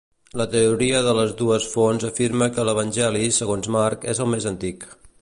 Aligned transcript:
La 0.41 0.45
teoria 0.53 1.01
de 1.07 1.11
les 1.17 1.35
dues 1.41 1.69
fonts 1.75 2.07
afirma 2.09 2.49
que 2.57 2.67
l'Evangeli 2.71 3.23
segons 3.41 3.73
Marc 3.81 4.13
és 4.17 4.27
el 4.27 4.35
més 4.37 4.53
antic. 4.57 4.93